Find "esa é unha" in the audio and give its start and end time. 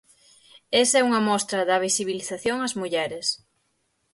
0.83-1.25